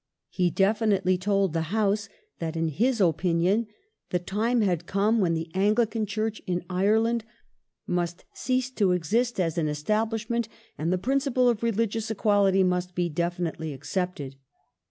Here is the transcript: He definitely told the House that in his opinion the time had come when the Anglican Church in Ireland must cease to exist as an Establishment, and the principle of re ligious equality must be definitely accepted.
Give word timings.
He 0.29 0.49
definitely 0.49 1.15
told 1.19 1.53
the 1.53 1.69
House 1.69 2.09
that 2.39 2.55
in 2.55 2.69
his 2.69 2.99
opinion 2.99 3.67
the 4.09 4.17
time 4.17 4.61
had 4.61 4.87
come 4.87 5.19
when 5.19 5.35
the 5.35 5.51
Anglican 5.53 6.07
Church 6.07 6.41
in 6.47 6.63
Ireland 6.67 7.23
must 7.85 8.25
cease 8.33 8.71
to 8.71 8.93
exist 8.93 9.39
as 9.39 9.59
an 9.59 9.67
Establishment, 9.67 10.49
and 10.75 10.91
the 10.91 10.97
principle 10.97 11.47
of 11.47 11.61
re 11.61 11.71
ligious 11.71 12.09
equality 12.09 12.63
must 12.63 12.95
be 12.95 13.09
definitely 13.09 13.73
accepted. 13.73 14.37